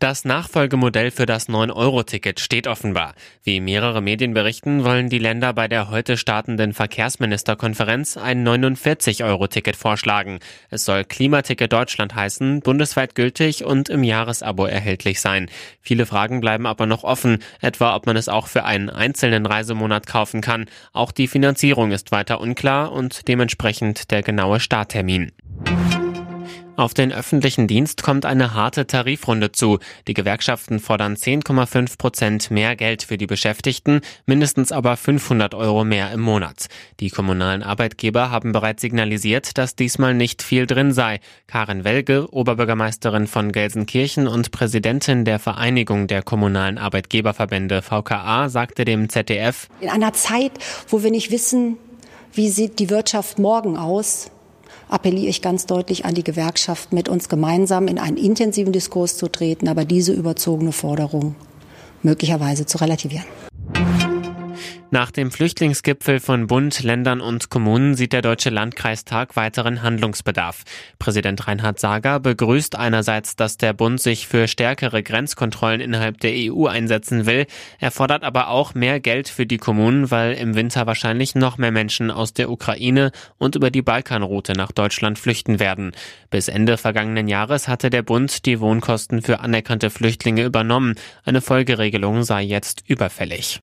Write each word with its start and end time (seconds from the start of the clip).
Das 0.00 0.24
Nachfolgemodell 0.24 1.10
für 1.10 1.26
das 1.26 1.48
9-Euro-Ticket 1.48 2.38
steht 2.38 2.68
offenbar. 2.68 3.14
Wie 3.42 3.58
mehrere 3.58 4.00
Medien 4.00 4.32
berichten, 4.32 4.84
wollen 4.84 5.08
die 5.08 5.18
Länder 5.18 5.52
bei 5.52 5.66
der 5.66 5.90
heute 5.90 6.16
startenden 6.16 6.72
Verkehrsministerkonferenz 6.72 8.16
ein 8.16 8.46
49-Euro-Ticket 8.46 9.74
vorschlagen. 9.74 10.38
Es 10.70 10.84
soll 10.84 11.02
Klimaticket 11.02 11.72
Deutschland 11.72 12.14
heißen, 12.14 12.60
bundesweit 12.60 13.16
gültig 13.16 13.64
und 13.64 13.88
im 13.88 14.04
Jahresabo 14.04 14.66
erhältlich 14.66 15.20
sein. 15.20 15.50
Viele 15.80 16.06
Fragen 16.06 16.40
bleiben 16.40 16.66
aber 16.66 16.86
noch 16.86 17.02
offen, 17.02 17.42
etwa 17.60 17.96
ob 17.96 18.06
man 18.06 18.16
es 18.16 18.28
auch 18.28 18.46
für 18.46 18.64
einen 18.64 18.90
einzelnen 18.90 19.46
Reisemonat 19.46 20.06
kaufen 20.06 20.42
kann. 20.42 20.66
Auch 20.92 21.10
die 21.10 21.26
Finanzierung 21.26 21.90
ist 21.90 22.12
weiter 22.12 22.40
unklar 22.40 22.92
und 22.92 23.26
dementsprechend 23.26 24.12
der 24.12 24.22
genaue 24.22 24.60
Starttermin. 24.60 25.32
Auf 26.78 26.94
den 26.94 27.12
öffentlichen 27.12 27.66
Dienst 27.66 28.04
kommt 28.04 28.24
eine 28.24 28.54
harte 28.54 28.86
Tarifrunde 28.86 29.50
zu. 29.50 29.80
Die 30.06 30.14
Gewerkschaften 30.14 30.78
fordern 30.78 31.16
10,5 31.16 31.98
Prozent 31.98 32.52
mehr 32.52 32.76
Geld 32.76 33.02
für 33.02 33.18
die 33.18 33.26
Beschäftigten, 33.26 34.00
mindestens 34.26 34.70
aber 34.70 34.96
500 34.96 35.56
Euro 35.56 35.82
mehr 35.82 36.12
im 36.12 36.20
Monat. 36.20 36.68
Die 37.00 37.10
kommunalen 37.10 37.64
Arbeitgeber 37.64 38.30
haben 38.30 38.52
bereits 38.52 38.80
signalisiert, 38.80 39.58
dass 39.58 39.74
diesmal 39.74 40.14
nicht 40.14 40.40
viel 40.40 40.68
drin 40.68 40.92
sei. 40.92 41.18
Karin 41.48 41.82
Welge, 41.82 42.32
Oberbürgermeisterin 42.32 43.26
von 43.26 43.50
Gelsenkirchen 43.50 44.28
und 44.28 44.52
Präsidentin 44.52 45.24
der 45.24 45.40
Vereinigung 45.40 46.06
der 46.06 46.22
kommunalen 46.22 46.78
Arbeitgeberverbände 46.78 47.82
VKA, 47.82 48.50
sagte 48.50 48.84
dem 48.84 49.08
ZDF, 49.08 49.66
In 49.80 49.88
einer 49.88 50.12
Zeit, 50.12 50.52
wo 50.86 51.02
wir 51.02 51.10
nicht 51.10 51.32
wissen, 51.32 51.76
wie 52.32 52.50
sieht 52.50 52.78
die 52.78 52.88
Wirtschaft 52.88 53.40
morgen 53.40 53.76
aus, 53.76 54.30
appelliere 54.88 55.28
ich 55.28 55.42
ganz 55.42 55.66
deutlich 55.66 56.04
an 56.04 56.14
die 56.14 56.24
Gewerkschaft, 56.24 56.92
mit 56.92 57.08
uns 57.08 57.28
gemeinsam 57.28 57.88
in 57.88 57.98
einen 57.98 58.16
intensiven 58.16 58.72
Diskurs 58.72 59.16
zu 59.16 59.28
treten, 59.28 59.68
aber 59.68 59.84
diese 59.84 60.12
überzogene 60.12 60.72
Forderung 60.72 61.34
möglicherweise 62.02 62.66
zu 62.66 62.78
relativieren. 62.78 63.26
Nach 64.90 65.10
dem 65.10 65.30
Flüchtlingsgipfel 65.30 66.18
von 66.18 66.46
Bund, 66.46 66.82
Ländern 66.82 67.20
und 67.20 67.50
Kommunen 67.50 67.94
sieht 67.94 68.14
der 68.14 68.22
Deutsche 68.22 68.48
Landkreistag 68.48 69.36
weiteren 69.36 69.82
Handlungsbedarf. 69.82 70.64
Präsident 70.98 71.46
Reinhard 71.46 71.78
Sager 71.78 72.20
begrüßt 72.20 72.74
einerseits, 72.74 73.36
dass 73.36 73.58
der 73.58 73.74
Bund 73.74 74.00
sich 74.00 74.26
für 74.26 74.48
stärkere 74.48 75.02
Grenzkontrollen 75.02 75.82
innerhalb 75.82 76.20
der 76.20 76.32
EU 76.34 76.66
einsetzen 76.68 77.26
will. 77.26 77.44
Er 77.78 77.90
fordert 77.90 78.24
aber 78.24 78.48
auch 78.48 78.72
mehr 78.72 78.98
Geld 78.98 79.28
für 79.28 79.44
die 79.44 79.58
Kommunen, 79.58 80.10
weil 80.10 80.32
im 80.32 80.54
Winter 80.54 80.86
wahrscheinlich 80.86 81.34
noch 81.34 81.58
mehr 81.58 81.72
Menschen 81.72 82.10
aus 82.10 82.32
der 82.32 82.50
Ukraine 82.50 83.12
und 83.36 83.56
über 83.56 83.70
die 83.70 83.82
Balkanroute 83.82 84.54
nach 84.54 84.72
Deutschland 84.72 85.18
flüchten 85.18 85.60
werden. 85.60 85.92
Bis 86.30 86.48
Ende 86.48 86.78
vergangenen 86.78 87.28
Jahres 87.28 87.68
hatte 87.68 87.90
der 87.90 88.02
Bund 88.02 88.46
die 88.46 88.58
Wohnkosten 88.58 89.20
für 89.20 89.40
anerkannte 89.40 89.90
Flüchtlinge 89.90 90.44
übernommen. 90.44 90.94
Eine 91.24 91.42
Folgeregelung 91.42 92.22
sei 92.22 92.40
jetzt 92.40 92.84
überfällig. 92.86 93.60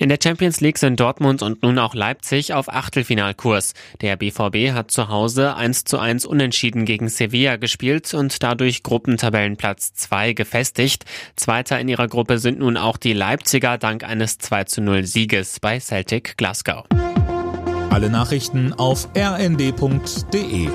In 0.00 0.08
der 0.08 0.18
Champions 0.20 0.62
League 0.62 0.78
sind 0.78 0.98
Dortmund 0.98 1.42
und 1.42 1.62
nun 1.62 1.78
auch 1.78 1.94
Leipzig 1.94 2.54
auf 2.54 2.72
Achtelfinalkurs. 2.72 3.74
Der 4.00 4.16
BVB 4.16 4.72
hat 4.72 4.90
zu 4.90 5.10
Hause 5.10 5.56
1 5.56 5.84
zu 5.84 5.98
1 5.98 6.24
unentschieden 6.24 6.86
gegen 6.86 7.10
Sevilla 7.10 7.56
gespielt 7.56 8.14
und 8.14 8.42
dadurch 8.42 8.82
Gruppentabellenplatz 8.82 9.92
2 9.92 10.32
gefestigt. 10.32 11.04
Zweiter 11.36 11.78
in 11.78 11.88
ihrer 11.88 12.08
Gruppe 12.08 12.38
sind 12.38 12.60
nun 12.60 12.78
auch 12.78 12.96
die 12.96 13.12
Leipziger 13.12 13.76
dank 13.76 14.02
eines 14.02 14.38
2 14.38 14.64
zu 14.64 14.80
0 14.80 15.04
Sieges 15.04 15.60
bei 15.60 15.78
Celtic 15.78 16.38
Glasgow. 16.38 16.86
Alle 17.90 18.08
Nachrichten 18.08 18.72
auf 18.72 19.06
rnd.de 19.14 20.70